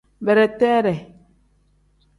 Bereteree. 0.27 0.97